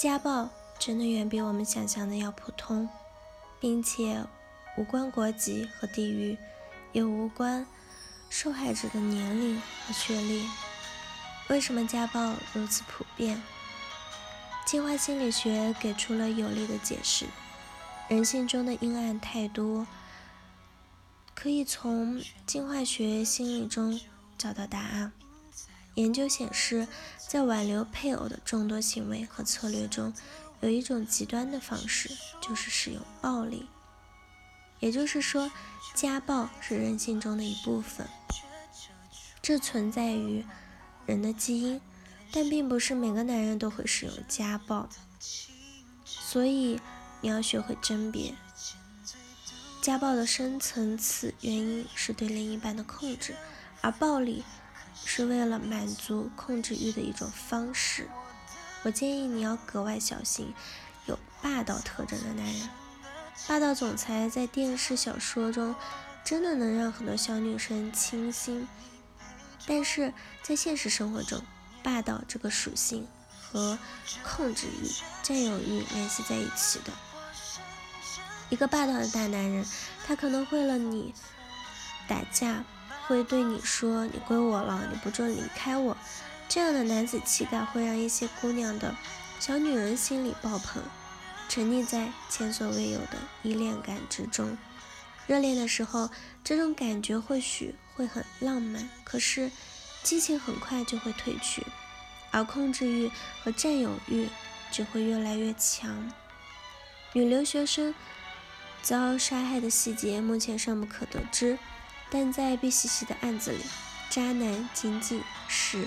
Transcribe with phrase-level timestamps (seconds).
[0.00, 2.88] 家暴真的远比我们想象的要普通，
[3.60, 4.24] 并且
[4.78, 6.38] 无关国籍和地域，
[6.92, 7.66] 也无关
[8.30, 10.48] 受害者的年龄和学历。
[11.50, 13.42] 为什么家暴如此普遍？
[14.64, 17.26] 进化心理学给出了有力的解释：
[18.08, 19.86] 人性中的阴暗太多，
[21.34, 24.00] 可以从进化学心理中
[24.38, 25.12] 找到答案。
[25.94, 26.86] 研究显示，
[27.18, 30.14] 在挽留配偶的众多行为和策略中，
[30.60, 33.68] 有一种极端的方式，就是使用暴力。
[34.78, 35.50] 也就是说，
[35.94, 38.08] 家暴是人性中的一部分，
[39.42, 40.44] 这存在于
[41.04, 41.80] 人的基因，
[42.32, 44.88] 但并不是每个男人都会使用家暴。
[46.04, 46.80] 所以，
[47.20, 48.34] 你要学会甄别。
[49.82, 53.34] 家暴的深层次原因是对另一半的控制，
[53.80, 54.44] 而暴力。
[55.04, 58.08] 是为了满足控制欲的一种方式。
[58.82, 60.54] 我建议你要格外小心
[61.06, 62.68] 有霸道特征的男人。
[63.48, 65.74] 霸道总裁在电视小说中
[66.24, 68.68] 真的能让很多小女生倾心，
[69.66, 70.12] 但是
[70.42, 71.42] 在现实生活中，
[71.82, 73.06] 霸道这个属性
[73.40, 73.78] 和
[74.22, 74.88] 控制欲、
[75.22, 76.92] 占有欲联系在一起的。
[78.50, 79.64] 一个霸道的大男人，
[80.06, 81.14] 他可能为了你
[82.06, 82.64] 打架。
[83.10, 85.96] 会对你说：“你归我了，你不准离开我。”
[86.48, 88.94] 这样的男子气概会让一些姑娘的
[89.40, 90.80] 小女人心里爆棚，
[91.48, 94.56] 沉溺在前所未有的依恋感之中。
[95.26, 96.08] 热恋的时候，
[96.44, 99.50] 这种感觉或许会很浪漫，可是
[100.04, 101.66] 激情很快就会褪去，
[102.30, 103.10] 而控制欲
[103.42, 104.28] 和占有欲
[104.70, 106.12] 只会越来越强。
[107.12, 107.92] 女留学生
[108.82, 111.58] 遭杀害的细节目前尚不可得知。
[112.10, 113.64] 但在 B 西西的案子里，
[114.10, 115.86] 渣男仅仅是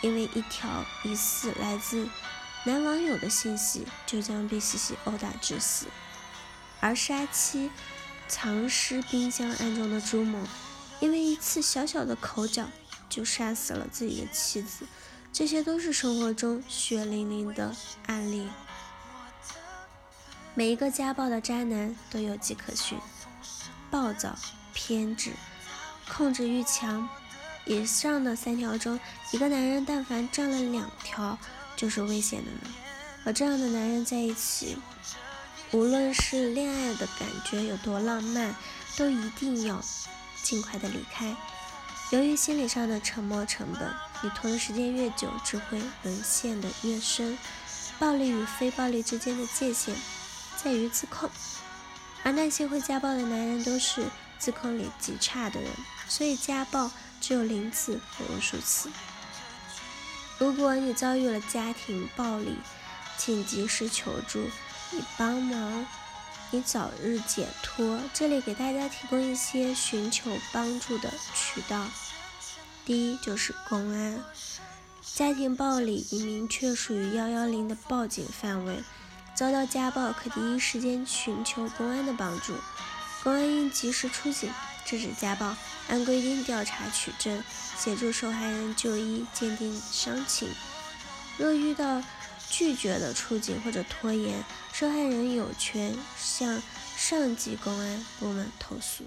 [0.00, 2.08] 因为一条疑似来自
[2.64, 5.86] 男网友的信息，就将 B 西西殴打致死；
[6.80, 7.70] 而杀妻
[8.26, 10.40] 藏尸冰箱案中的朱某，
[10.98, 12.68] 因为一次小小的口角
[13.08, 14.84] 就杀死了自己的妻子。
[15.32, 17.72] 这些都是生活中血淋淋的
[18.06, 18.48] 案例。
[20.54, 22.98] 每一个家暴的渣男都有迹可循：
[23.92, 24.36] 暴躁、
[24.74, 25.30] 偏执。
[26.16, 27.08] 控制欲强，
[27.64, 28.98] 以上的三条中，
[29.30, 31.38] 一个男人但凡占了两条，
[31.76, 32.74] 就是危险的了。
[33.24, 34.76] 和这样的男人在一起，
[35.70, 38.54] 无论是恋爱的感觉有多浪漫，
[38.96, 39.82] 都一定要
[40.42, 41.34] 尽快的离开。
[42.10, 43.88] 由于心理上的沉没成本，
[44.22, 47.38] 你拖的时间越久，只会沦陷的越深。
[47.98, 49.94] 暴力与非暴力之间的界限
[50.56, 51.30] 在于自控，
[52.22, 54.06] 而那些会家暴的男人都是
[54.38, 55.70] 自控力极差的人。
[56.10, 56.90] 所以家暴
[57.20, 58.90] 只有零次和无数次。
[60.38, 62.56] 如果你遭遇了家庭暴力，
[63.16, 64.42] 请及时求助，
[64.90, 65.86] 以帮忙
[66.50, 68.00] 你早日解脱。
[68.12, 71.86] 这里给大家提供一些寻求帮助的渠道。
[72.84, 74.24] 第一就是公安，
[75.14, 78.82] 家庭暴力已明确属于幺幺零的报警范围，
[79.34, 82.56] 遭到家暴可第一时间寻求公安的帮助，
[83.22, 84.50] 公安应及时出警。
[84.90, 85.54] 制止家暴，
[85.86, 87.44] 按规定调查取证，
[87.78, 90.48] 协助受害人就医鉴定伤情。
[91.38, 92.02] 若遇到
[92.48, 94.42] 拒绝的处境或者拖延，
[94.72, 96.60] 受害人有权向
[96.96, 99.04] 上级公安部门投诉。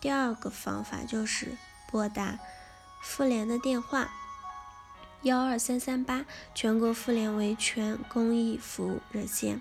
[0.00, 1.58] 第二个方法就是
[1.90, 2.38] 拨打
[3.02, 4.12] 妇联的电话
[5.22, 6.24] 幺二三三八，
[6.54, 9.60] 全国妇联维权公益服务热线，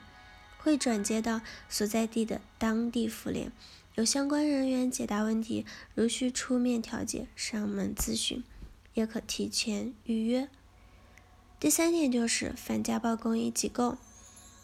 [0.60, 3.52] 会转接到所在地的当地妇联。
[3.98, 5.66] 有相关人员解答问题，
[5.96, 8.44] 如需出面调解、上门咨询，
[8.94, 10.48] 也可提前预约。
[11.60, 13.98] 第三点就是反家暴公益机构，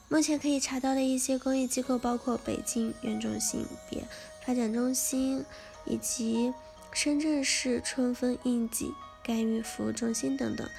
[0.07, 4.07] 目前可以查到的一些公益机构包括北京原种性别
[4.45, 5.43] 发展中心
[5.85, 6.53] 以及
[6.91, 8.93] 深圳市春风应急
[9.23, 10.69] 干预服务中心等等。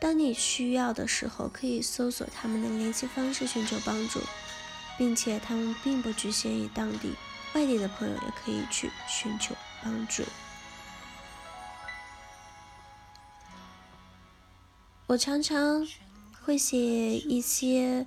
[0.00, 4.20] 当你需要的时候，可以搜索他们的联系方式寻求帮助，
[4.96, 7.12] 并且他们并不局限于当地。
[7.54, 10.22] 外地的朋友也可以去寻求帮助。
[15.08, 15.86] 我常常
[16.44, 18.06] 会写一些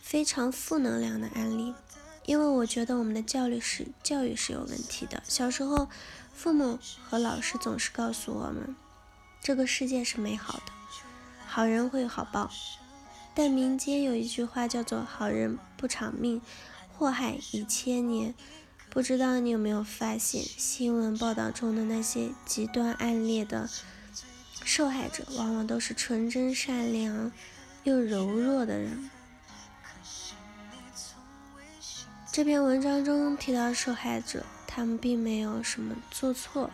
[0.00, 1.74] 非常负能量的案例，
[2.26, 5.20] 因为我觉得我们的教育是教育是有问题的。
[5.26, 5.88] 小时候，
[6.32, 8.76] 父母和老师总是告诉我们，
[9.40, 10.72] 这个世界是美好的，
[11.44, 12.48] 好人会有好报。
[13.34, 16.40] 但民间有一句话叫做“好人不长命，
[16.96, 18.32] 祸害一千年”。
[18.94, 23.68] 不知道你有没有发现新闻报道中的那些极端案例的
[24.64, 27.32] 受害者往往都是纯真善良
[27.82, 29.10] 又柔弱的人。
[32.32, 36.70] 这篇文章中提到受害者他们并没有什么做错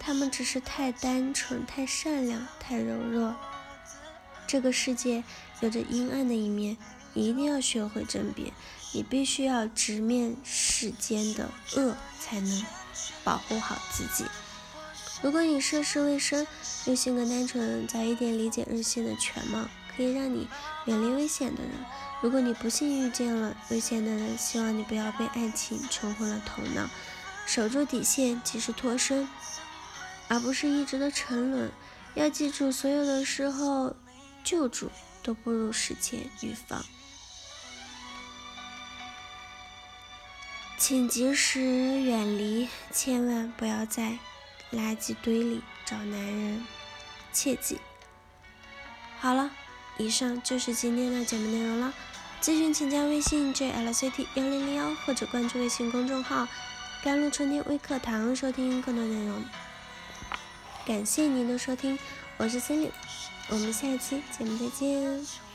[0.00, 3.36] 他们只是太单纯太善良太柔弱。
[4.48, 5.22] 这个世界
[5.60, 6.76] 有着阴暗的一面
[7.14, 8.52] 一定要学会甄别
[8.92, 12.64] 你必须要直面世间的恶，才能
[13.22, 14.24] 保护好自己。
[15.22, 16.46] 如果你涉世未深，
[16.86, 20.48] 又性格单纯，早一点理解人性的全貌，可以让你
[20.86, 21.72] 远离危险的人。
[22.22, 26.88] 如果你不幸遇见了危险的人，希望你不要被爱情冲昏了头脑，
[27.46, 29.28] 守住底线，及时脱身，
[30.28, 31.70] 而不是一直的沉沦。
[32.14, 33.94] 要记住，所有的时候，
[34.42, 34.90] 救助
[35.22, 36.84] 都不如事前预防。
[40.78, 44.18] 请及时远离，千万不要在
[44.72, 46.66] 垃圾堆里找男人，
[47.32, 47.78] 切记。
[49.18, 49.50] 好了，
[49.96, 51.94] 以上就是今天的节目内容了。
[52.42, 56.46] 咨询请加微信 jlct 幺零零幺或者关注微信公众号
[57.02, 59.42] “甘露春天微课堂”收听更多内容。
[60.86, 61.98] 感谢您的收听，
[62.36, 62.90] 我是 Cindy，
[63.48, 65.45] 我们下期节目再见。